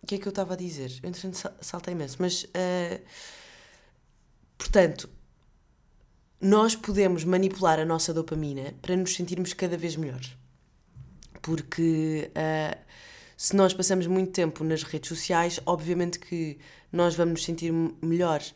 [0.00, 0.92] o que é que eu estava a dizer?
[1.02, 2.44] Eu, entretanto, saltei imenso, mas.
[2.44, 3.02] Uh,
[4.56, 5.10] portanto,
[6.40, 10.36] nós podemos manipular a nossa dopamina para nos sentirmos cada vez melhores.
[11.42, 12.78] Porque uh,
[13.36, 16.58] se nós passamos muito tempo nas redes sociais, obviamente que
[16.92, 18.54] nós vamos nos sentir melhores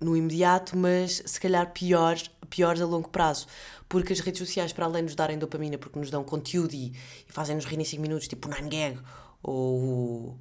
[0.00, 3.46] no imediato, mas se calhar piores, piores a longo prazo.
[3.88, 6.92] Porque as redes sociais, para além de nos darem dopamina, porque nos dão conteúdo e,
[7.28, 8.98] e fazem-nos rir em 5 minutos, tipo o 9gag
[9.42, 10.38] ou.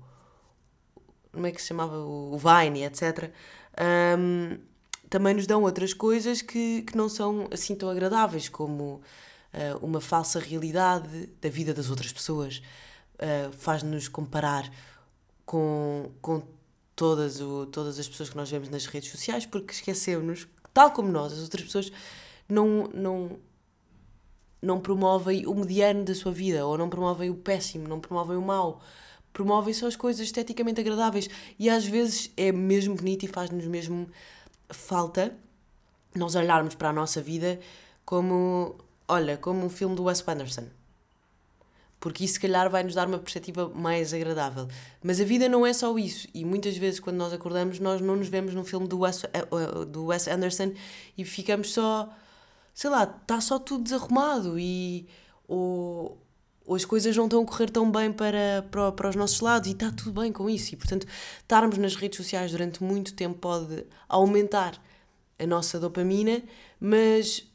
[1.32, 1.98] Como é que se chamava?
[1.98, 3.32] O Vine, etc.
[4.18, 4.58] Um,
[5.10, 9.02] também nos dão outras coisas que, que não são assim tão agradáveis, como
[9.54, 12.62] uh, uma falsa realidade da vida das outras pessoas.
[13.16, 14.70] Uh, Faz-nos comparar
[15.46, 16.42] com, com
[16.98, 20.92] todas, o, todas as pessoas que nós vemos nas redes sociais, porque esquecemos que, tal
[20.92, 21.92] como nós, as outras pessoas
[22.50, 23.40] não, não,
[24.60, 28.42] não promovem o mediano da sua vida, ou não promovem o péssimo, não promovem o
[28.42, 28.82] mau.
[29.32, 31.30] Promovem só as coisas esteticamente agradáveis.
[31.60, 34.10] E às vezes é mesmo bonito e faz-nos mesmo
[34.68, 35.38] falta
[36.16, 37.60] nós olharmos para a nossa vida
[38.04, 38.76] como,
[39.08, 40.66] olha, como um filme do Wes Anderson
[42.00, 44.68] porque isso se calhar vai nos dar uma perspectiva mais agradável.
[45.04, 48.16] Mas a vida não é só isso, e muitas vezes quando nós acordamos nós não
[48.16, 50.74] nos vemos num filme do Wes, eh, do Wes Anderson
[51.18, 52.10] e ficamos só,
[52.74, 55.08] sei lá, está só tudo desarrumado e
[55.48, 56.22] ou,
[56.66, 59.70] ou as coisas não estão a correr tão bem para, para, para os nossos lados
[59.70, 60.74] e está tudo bem com isso.
[60.74, 61.08] E portanto,
[61.40, 64.80] estarmos nas redes sociais durante muito tempo pode aumentar
[65.40, 66.44] a nossa dopamina,
[66.80, 67.48] mas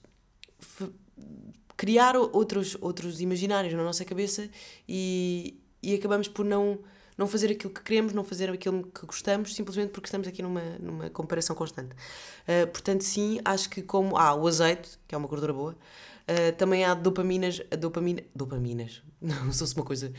[1.77, 4.49] criar outros, outros imaginários na nossa cabeça
[4.89, 6.79] e, e acabamos por não,
[7.17, 10.63] não fazer aquilo que queremos, não fazer aquilo que gostamos, simplesmente porque estamos aqui numa,
[10.79, 11.95] numa comparação constante.
[12.43, 16.57] Uh, portanto, sim, acho que como há o azeite, que é uma gordura boa, uh,
[16.57, 20.13] também há dopaminas, dopamina, dopaminas, não se uma coisa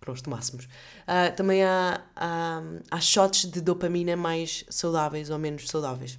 [0.00, 0.66] que nós tomássemos.
[0.66, 6.18] Uh, também há, há, há shots de dopamina mais saudáveis ou menos saudáveis.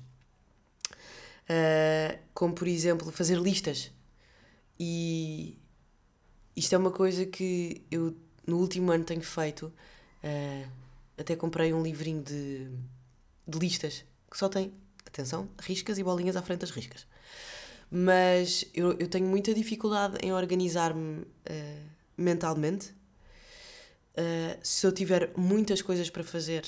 [2.31, 3.91] Como, por exemplo, fazer listas.
[4.79, 5.57] E
[6.55, 8.15] isto é uma coisa que eu
[8.47, 9.73] no último ano tenho feito.
[10.23, 10.69] Uh,
[11.17, 12.69] até comprei um livrinho de,
[13.47, 14.73] de listas que só tem,
[15.05, 17.05] atenção, riscas e bolinhas à frente das riscas.
[17.91, 22.91] Mas eu, eu tenho muita dificuldade em organizar-me uh, mentalmente.
[24.17, 26.65] Uh, se eu tiver muitas coisas para fazer,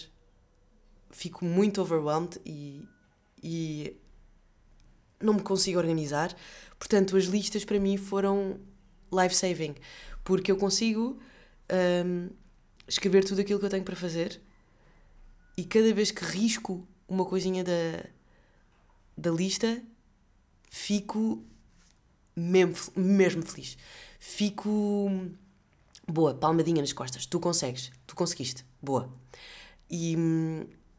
[1.11, 2.87] fico muito overwhelmed e,
[3.41, 4.00] e
[5.21, 6.35] não me consigo organizar.
[6.77, 8.59] Portanto, as listas para mim foram
[9.13, 9.75] life-saving,
[10.23, 11.19] porque eu consigo
[12.05, 12.29] um,
[12.87, 14.41] escrever tudo aquilo que eu tenho para fazer
[15.57, 18.05] e cada vez que risco uma coisinha da,
[19.17, 19.81] da lista,
[20.69, 21.43] fico
[22.35, 23.77] mesmo, mesmo feliz.
[24.19, 25.29] Fico.
[26.07, 27.25] Boa, palmadinha nas costas.
[27.25, 28.65] Tu consegues, tu conseguiste.
[28.81, 29.13] Boa.
[29.89, 30.15] E,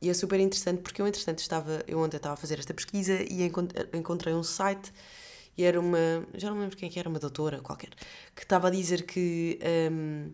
[0.02, 3.22] e é super interessante porque eu, entretanto, estava, eu ontem estava a fazer esta pesquisa
[3.22, 3.44] e
[3.94, 4.92] encontrei um site
[5.56, 6.26] e era uma.
[6.34, 7.90] Já não lembro quem é que era, uma doutora qualquer,
[8.34, 9.58] que estava a dizer que.
[9.90, 10.32] Um,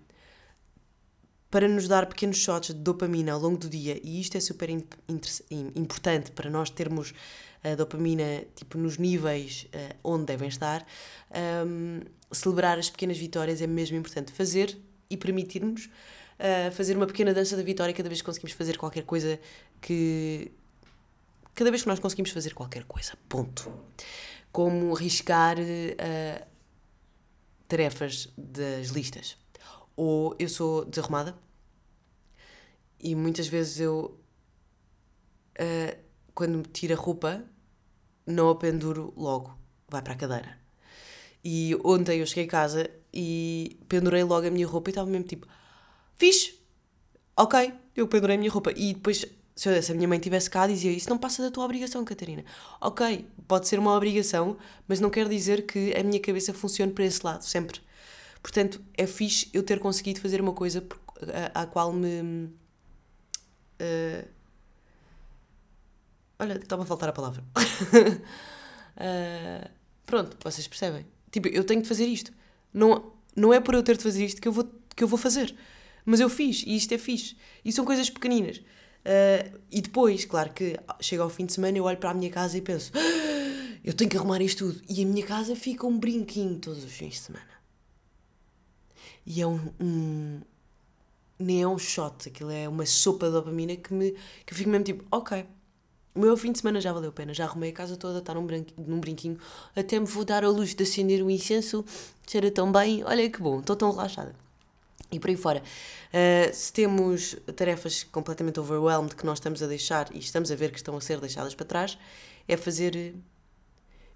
[1.50, 4.68] para nos dar pequenos shots de dopamina ao longo do dia, e isto é super
[4.68, 7.14] importante para nós termos
[7.64, 10.86] a dopamina tipo, nos níveis uh, onde devem estar,
[11.66, 12.00] um,
[12.30, 14.30] celebrar as pequenas vitórias é mesmo importante.
[14.30, 14.78] Fazer
[15.10, 19.04] e permitirmos uh, fazer uma pequena dança da vitória cada vez que conseguimos fazer qualquer
[19.04, 19.38] coisa
[19.80, 20.52] que.
[21.54, 23.14] Cada vez que nós conseguimos fazer qualquer coisa.
[23.28, 23.72] Ponto.
[24.52, 26.46] Como arriscar uh,
[27.66, 29.36] tarefas das listas
[29.96, 31.36] ou eu sou desarrumada
[33.00, 34.18] e muitas vezes eu,
[35.60, 35.98] uh,
[36.34, 37.44] quando me tiro a roupa,
[38.26, 39.56] não a penduro logo,
[39.88, 40.58] vai para a cadeira.
[41.44, 45.26] E ontem eu cheguei a casa e pendurei logo a minha roupa e estava mesmo
[45.26, 45.46] tipo,
[46.16, 46.58] fixe,
[47.36, 48.72] ok, eu pendurei a minha roupa.
[48.76, 49.24] E depois,
[49.54, 52.04] se, eu, se a minha mãe estivesse cá, dizia, isso não passa da tua obrigação,
[52.04, 52.44] Catarina.
[52.80, 57.04] Ok, pode ser uma obrigação, mas não quer dizer que a minha cabeça funcione para
[57.04, 57.80] esse lado, sempre.
[58.42, 60.84] Portanto, é fixe eu ter conseguido fazer uma coisa
[61.54, 62.50] à, qual me.
[63.80, 64.28] Uh,
[66.38, 67.42] olha, estava a faltar a palavra.
[68.96, 69.70] uh,
[70.06, 71.06] pronto, vocês percebem.
[71.40, 72.32] Tipo, eu tenho de fazer isto.
[72.74, 75.18] Não, não é por eu ter de fazer isto que eu vou, que eu vou
[75.18, 75.54] fazer.
[76.04, 77.36] Mas eu fiz, e isto é fixe.
[77.64, 78.58] E são coisas pequeninas.
[78.58, 82.30] Uh, e depois, claro que chega ao fim de semana, eu olho para a minha
[82.30, 84.82] casa e penso: ah, eu tenho que arrumar isto tudo.
[84.88, 87.46] E a minha casa fica um brinquinho todos os fins de semana.
[89.24, 90.40] E é um, um
[91.38, 94.10] nem é um shot, aquilo é uma sopa de dopamina que, me,
[94.44, 95.46] que eu fico mesmo tipo, ok,
[96.18, 98.34] o meu fim de semana já valeu a pena, já arrumei a casa toda, está
[98.34, 98.44] num,
[98.76, 99.38] num brinquinho,
[99.76, 101.84] até me vou dar a luz de acender um incenso,
[102.26, 104.34] cheira tão bem, olha que bom, estou tão relaxada.
[105.12, 110.12] E por aí fora, uh, se temos tarefas completamente overwhelmed que nós estamos a deixar
[110.12, 111.96] e estamos a ver que estão a ser deixadas para trás,
[112.48, 113.12] é fazer eh,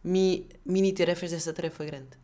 [0.02, 2.18] mi, mini tarefas dessa tarefa grande.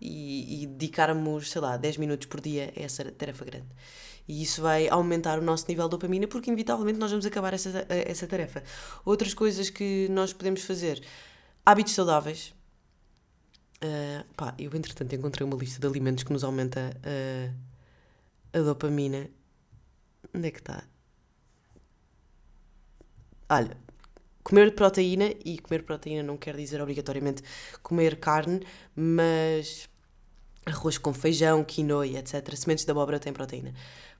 [0.00, 3.66] E, e dedicarmos, sei lá, 10 minutos por dia a essa tarefa grande.
[4.28, 7.86] E isso vai aumentar o nosso nível de dopamina porque, inevitavelmente, nós vamos acabar essa,
[7.88, 8.62] essa tarefa.
[9.02, 11.02] Outras coisas que nós podemos fazer:
[11.64, 12.54] hábitos saudáveis.
[13.82, 17.54] Uh, pá, eu, entretanto, encontrei uma lista de alimentos que nos aumenta uh,
[18.52, 19.30] a dopamina.
[20.34, 20.84] Onde é que está?
[23.48, 23.78] Olha,
[24.44, 27.42] comer proteína, e comer proteína não quer dizer obrigatoriamente
[27.82, 28.60] comer carne,
[28.94, 29.88] mas
[30.66, 32.54] arroz com feijão, quinoa etc.
[32.54, 33.72] Sementes de abóbora têm proteína.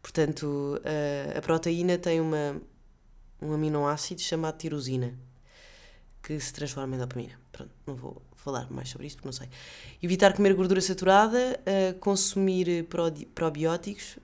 [0.09, 2.61] Portanto, a, a proteína tem uma,
[3.43, 5.15] um aminoácido chamado tirosina,
[6.23, 7.39] que se transforma em dopamina.
[7.53, 9.49] Pronto, não vou falar mais sobre isto porque não sei.
[10.03, 12.89] Evitar comer gordura saturada, uh, consumir
[13.35, 14.19] probióticos.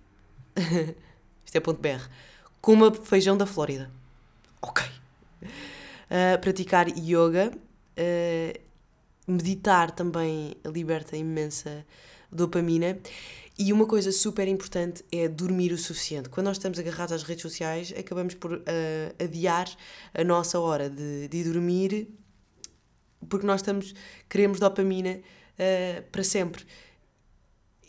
[1.44, 2.08] isto é ponto BR.
[2.62, 3.90] Coma feijão da Flórida.
[4.62, 4.84] Ok
[6.14, 8.60] uh, praticar yoga, uh,
[9.26, 11.84] meditar também liberta imensa
[12.30, 12.98] dopamina.
[13.56, 16.28] E uma coisa super importante é dormir o suficiente.
[16.28, 18.62] Quando nós estamos agarrados às redes sociais, acabamos por uh,
[19.22, 19.68] adiar
[20.12, 22.08] a nossa hora de, de dormir
[23.28, 23.94] porque nós estamos,
[24.28, 26.64] queremos dopamina uh, para sempre.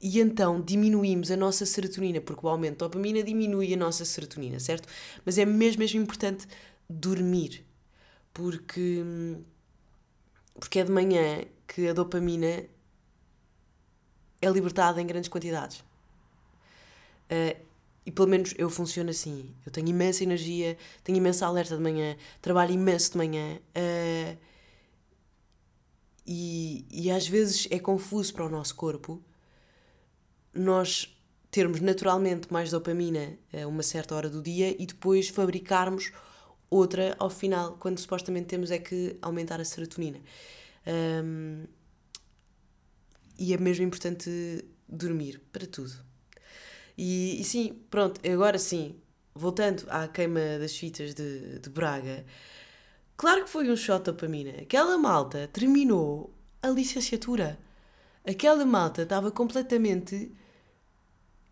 [0.01, 4.60] E então diminuímos a nossa serotonina, porque o aumento de dopamina diminui a nossa serotonina,
[4.60, 4.88] certo?
[5.25, 6.47] Mas é mesmo, mesmo importante
[6.88, 7.65] dormir
[8.36, 9.01] porque,
[10.60, 12.65] porque é de manhã que a dopamina
[14.45, 15.79] é libertada em grandes quantidades.
[17.29, 17.60] Uh,
[18.05, 19.53] e pelo menos eu funciono assim.
[19.65, 23.60] Eu tenho imensa energia, tenho imensa alerta de manhã, trabalho imenso de manhã.
[23.75, 24.38] Uh,
[26.27, 29.21] e, e às vezes é confuso para o nosso corpo
[30.55, 31.13] nós
[31.51, 36.12] termos naturalmente mais dopamina a uma certa hora do dia e depois fabricarmos
[36.69, 40.19] outra ao final, quando supostamente temos é que aumentar a serotonina.
[40.88, 41.65] Um,
[43.38, 45.93] e é mesmo importante dormir para tudo.
[46.98, 48.95] E, e, sim, pronto, agora sim,
[49.34, 52.26] voltando à queima das fitas de, de Braga,
[53.17, 54.62] claro que foi um shot dopamina.
[54.62, 57.60] Aquela malta terminou a licenciatura.
[58.26, 60.32] Aquela malta estava completamente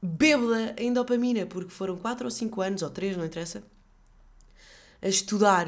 [0.01, 3.63] bêbada em dopamina, porque foram 4 ou 5 anos, ou 3, não interessa,
[5.01, 5.67] a estudar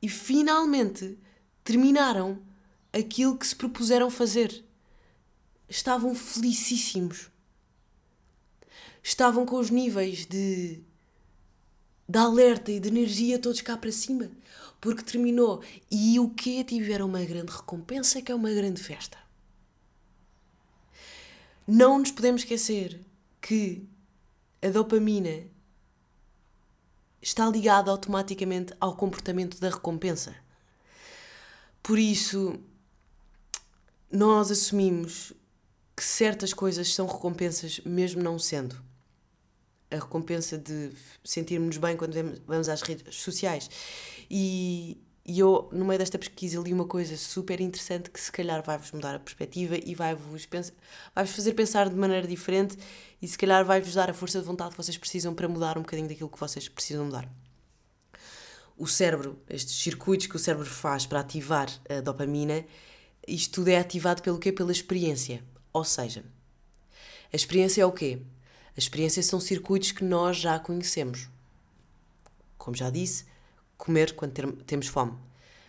[0.00, 1.18] e finalmente
[1.64, 2.40] terminaram
[2.92, 4.64] aquilo que se propuseram fazer.
[5.68, 7.30] Estavam felicíssimos.
[9.02, 10.80] Estavam com os níveis de,
[12.08, 14.30] de alerta e de energia todos cá para cima.
[14.80, 15.62] Porque terminou.
[15.90, 19.18] E o que Tiveram uma grande recompensa, que é uma grande festa.
[21.66, 22.98] Não nos podemos esquecer
[23.40, 23.86] que
[24.62, 25.44] a dopamina
[27.20, 30.34] está ligado automaticamente ao comportamento da recompensa.
[31.82, 32.58] Por isso,
[34.10, 35.32] nós assumimos
[35.98, 38.76] que certas coisas são recompensas, mesmo não sendo.
[39.90, 40.92] a recompensa de
[41.24, 42.14] sentirmos bem quando
[42.46, 43.68] vamos às redes sociais.
[44.30, 48.62] E, e eu, no meio desta pesquisa, li uma coisa super interessante que se calhar
[48.62, 50.46] vai-vos mudar a perspectiva e vai-vos
[51.12, 52.78] vai fazer pensar de maneira diferente
[53.20, 55.82] e se calhar vai-vos dar a força de vontade que vocês precisam para mudar um
[55.82, 57.28] bocadinho daquilo que vocês precisam mudar.
[58.76, 62.64] O cérebro, estes circuitos que o cérebro faz para ativar a dopamina,
[63.26, 64.52] isto tudo é ativado pelo quê?
[64.52, 65.42] Pela experiência.
[65.78, 66.24] Ou seja,
[67.32, 68.20] a experiência é o quê?
[68.76, 71.28] A experiência são circuitos que nós já conhecemos.
[72.56, 73.26] Como já disse,
[73.76, 75.16] comer quando ter, temos fome.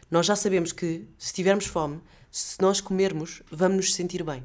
[0.09, 4.43] Nós já sabemos que, se tivermos fome, se nós comermos, vamos nos sentir bem.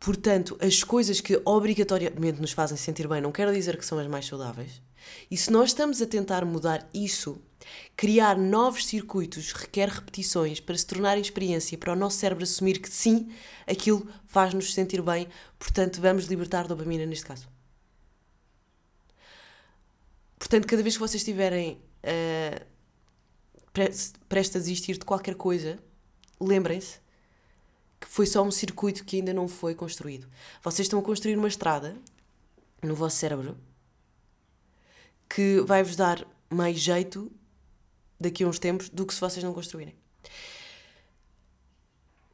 [0.00, 4.08] Portanto, as coisas que obrigatoriamente nos fazem sentir bem não quero dizer que são as
[4.08, 4.82] mais saudáveis.
[5.30, 7.40] E se nós estamos a tentar mudar isso,
[7.96, 12.90] criar novos circuitos requer repetições para se tornar experiência, para o nosso cérebro assumir que
[12.90, 13.32] sim,
[13.66, 17.48] aquilo faz-nos sentir bem, portanto, vamos libertar dopamina neste caso.
[20.38, 22.66] Portanto, cada vez que vocês estiverem uh,
[24.28, 25.78] prestes a desistir de qualquer coisa,
[26.40, 27.00] lembrem-se
[28.00, 30.28] que foi só um circuito que ainda não foi construído.
[30.62, 31.96] Vocês estão a construir uma estrada
[32.82, 33.56] no vosso cérebro
[35.28, 37.32] que vai-vos dar mais jeito
[38.22, 39.94] daqui a uns tempos do que se vocês não construírem.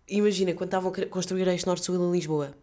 [0.06, 2.56] Imagina, quando estavam a construir este Norte-Sul em Lisboa,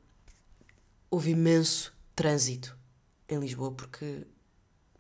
[1.12, 2.76] houve imenso trânsito
[3.30, 4.26] em Lisboa porque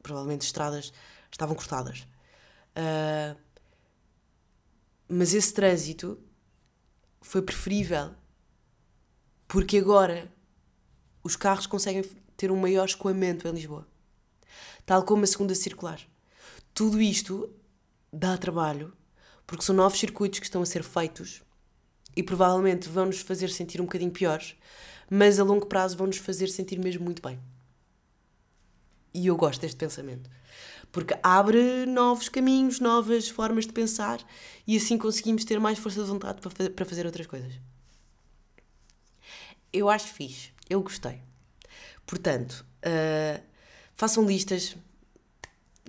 [0.03, 0.93] provavelmente estradas
[1.31, 2.07] estavam cortadas.
[2.75, 3.39] Uh,
[5.07, 6.19] mas esse trânsito
[7.21, 8.13] foi preferível
[9.47, 10.31] porque agora
[11.23, 12.03] os carros conseguem
[12.37, 13.87] ter um maior escoamento em Lisboa,
[14.85, 15.99] tal como a segunda circular.
[16.73, 17.54] Tudo isto
[18.15, 18.93] dá trabalho
[19.45, 21.43] porque são novos circuitos que estão a ser feitos
[22.15, 24.55] e provavelmente vão nos fazer sentir um bocadinho piores,
[25.09, 27.39] mas a longo prazo vão nos fazer sentir mesmo muito bem.
[29.13, 30.29] E eu gosto deste pensamento.
[30.91, 34.25] Porque abre novos caminhos, novas formas de pensar
[34.65, 37.53] e assim conseguimos ter mais força de vontade para fazer outras coisas.
[39.71, 40.51] Eu acho fixe.
[40.69, 41.21] Eu gostei.
[42.05, 43.43] Portanto, uh,
[43.95, 44.75] façam listas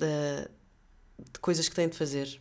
[0.01, 0.56] uh,
[1.19, 2.41] de coisas que têm de fazer.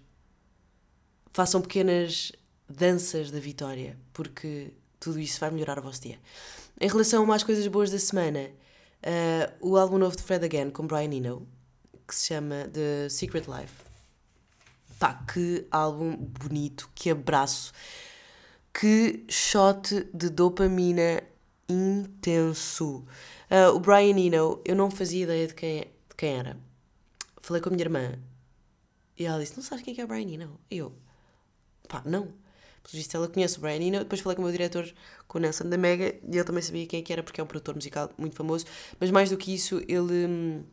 [1.34, 2.32] Façam pequenas
[2.68, 6.20] danças da vitória, porque tudo isso vai melhorar o vosso dia.
[6.80, 8.50] Em relação às coisas boas da semana,
[9.04, 11.48] uh, o álbum novo de Fred Again com Brian Eno,
[12.08, 13.74] que se chama The Secret Life.
[15.00, 17.72] Pá, que álbum bonito, que abraço,
[18.74, 21.22] que shot de dopamina
[21.68, 23.06] intenso.
[23.50, 26.58] Uh, o Brian Eno, eu não fazia ideia de quem, de quem era.
[27.42, 28.18] Falei com a minha irmã
[29.18, 30.60] e ela disse: Não sabes quem é, é o Brian Eno?
[30.70, 30.94] E eu,
[31.88, 32.24] pá, não.
[32.86, 34.00] Pelo visto, ela conhece o Brian Eno.
[34.00, 34.92] Depois falei com o meu diretor,
[35.28, 37.44] com o Nelson da Mega, e ele também sabia quem é que era, porque é
[37.44, 38.66] um produtor musical muito famoso.
[39.00, 40.64] Mas mais do que isso, ele hum,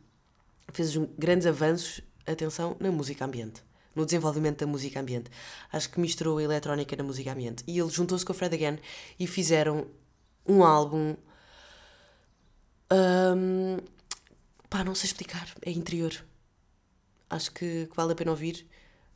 [0.71, 3.63] fez grandes avanços, atenção, na música ambiente.
[3.95, 5.29] No desenvolvimento da música ambiente.
[5.71, 7.63] Acho que misturou a eletrónica na música ambiente.
[7.67, 8.79] E ele juntou-se com o Fred Again
[9.19, 9.87] e fizeram
[10.45, 11.15] um álbum.
[12.91, 13.77] Um,
[14.67, 15.47] pá, não sei explicar.
[15.61, 16.25] É interior.
[17.33, 18.67] Acho que, que vale a pena ouvir.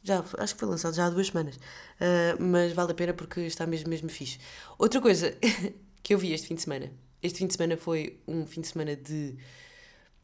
[0.02, 1.56] Já, acho que foi lançado já há duas semanas.
[1.56, 4.40] Uh, mas vale a pena porque está mesmo, mesmo fixe.
[4.78, 5.38] Outra coisa
[6.02, 6.92] que eu vi este fim de semana.
[7.22, 9.38] Este fim de semana foi um fim de semana de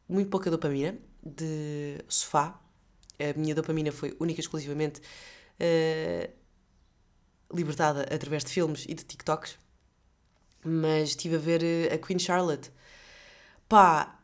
[0.08, 2.60] muito pouca dopamina, de sofá.
[3.20, 6.34] A minha dopamina foi única e exclusivamente uh,
[7.56, 9.58] libertada através de filmes e de TikToks.
[10.66, 12.72] Mas estive a ver uh, a Queen Charlotte.
[13.70, 14.20] Pá!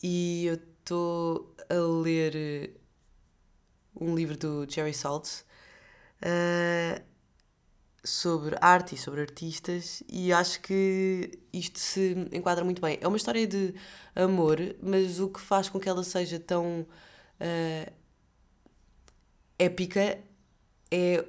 [0.00, 2.80] E eu estou a ler
[3.98, 5.44] um livro do Jerry Saltz
[6.22, 7.02] uh,
[8.04, 12.98] sobre arte e sobre artistas e acho que isto se enquadra muito bem.
[13.00, 13.74] É uma história de
[14.14, 17.92] amor, mas o que faz com que ela seja tão uh,
[19.58, 20.18] épica
[20.90, 21.24] é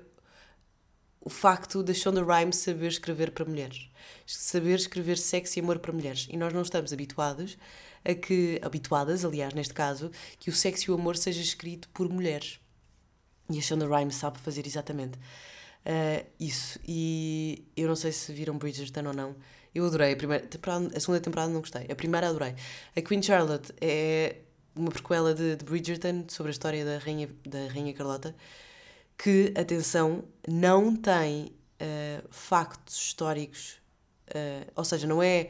[1.25, 3.89] o facto da Shonda Rhimes saber escrever para mulheres.
[4.25, 6.27] Saber escrever sexo e amor para mulheres.
[6.29, 7.57] E nós não estamos habituados
[8.05, 12.09] a que, habituadas, aliás, neste caso, que o sexo e o amor seja escrito por
[12.09, 12.59] mulheres.
[13.49, 16.79] E a Shonda Rhimes sabe fazer exatamente uh, isso.
[16.87, 19.35] E eu não sei se viram Bridgerton ou não.
[19.73, 20.13] Eu adorei.
[20.13, 21.87] A, primeira temporada, a segunda temporada não gostei.
[21.89, 22.55] A primeira adorei.
[22.95, 24.37] A Queen Charlotte é
[24.75, 28.35] uma prequela de, de Bridgerton sobre a história da Rainha, da Rainha Carlota
[29.17, 33.77] que, atenção, não tem uh, factos históricos.
[34.29, 35.49] Uh, ou seja, não é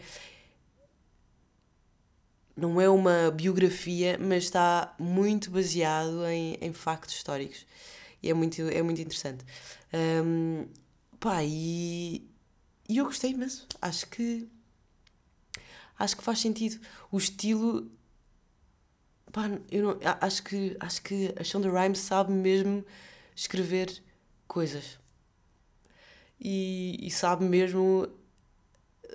[2.55, 7.65] não é uma biografia, mas está muito baseado em, em factos históricos.
[8.21, 9.43] E é muito, é muito interessante.
[9.93, 10.67] Um,
[11.19, 12.25] pá, e,
[12.87, 13.67] e eu gostei imenso.
[13.81, 14.47] Acho que.
[15.97, 16.79] acho que faz sentido.
[17.11, 17.91] O estilo.
[19.31, 22.85] Pá, eu não, acho, que, acho que a Shonda Rhimes sabe mesmo
[23.35, 24.01] escrever
[24.47, 24.99] coisas.
[26.39, 28.07] E, e sabe mesmo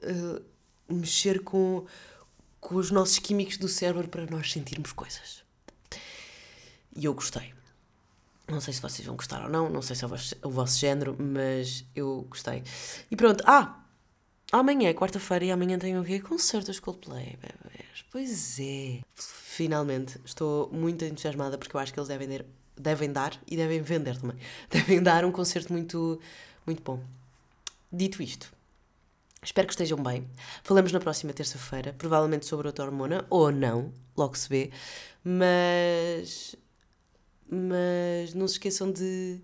[0.02, 0.44] uh,
[0.88, 1.86] mexer com,
[2.68, 5.42] com os nossos químicos do cérebro para nós sentirmos coisas.
[6.94, 7.54] E eu gostei.
[8.46, 10.50] Não sei se vocês vão gostar ou não, não sei se é o vosso, o
[10.50, 12.62] vosso género, mas eu gostei.
[13.10, 13.82] E pronto, ah!
[14.52, 16.20] Amanhã é quarta-feira e amanhã tenho o quê?
[16.20, 18.04] Concerto dos Coldplay, bebês.
[18.12, 19.00] Pois é.
[19.14, 22.44] Finalmente, estou muito entusiasmada porque eu acho que eles devem, der,
[22.76, 24.36] devem dar e devem vender também.
[24.68, 26.20] Devem dar um concerto muito,
[26.66, 27.02] muito bom.
[27.90, 28.52] Dito isto,
[29.42, 30.28] espero que estejam bem.
[30.62, 34.70] Falamos na próxima terça-feira, provavelmente sobre outra hormona, ou não, logo se vê.
[35.24, 36.56] Mas
[37.50, 39.40] mas não se esqueçam de,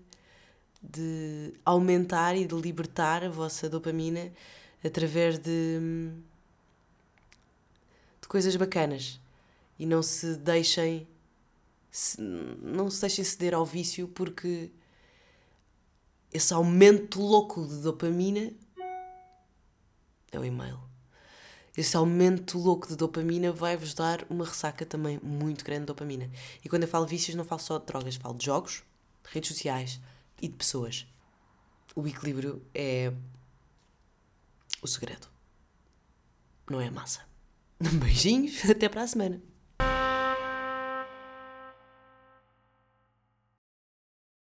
[0.81, 4.31] de aumentar e de libertar a vossa dopamina
[4.83, 5.79] através de,
[8.21, 9.19] de coisas bacanas
[9.79, 11.07] e não se deixem
[12.61, 14.69] não se deixem ceder ao vício porque
[16.33, 18.51] esse aumento louco de dopamina
[20.35, 20.79] é o e-mail.
[21.77, 26.29] Esse aumento louco de dopamina vai-vos dar uma ressaca também muito grande de dopamina.
[26.63, 28.83] E quando eu falo vícios, não falo só de drogas, falo de jogos,
[29.25, 29.99] de redes sociais
[30.41, 31.05] e de pessoas.
[31.93, 33.11] O equilíbrio é
[34.81, 35.27] o segredo.
[36.69, 37.21] Não é a massa.
[37.79, 39.41] Beijinhos, até para a semana.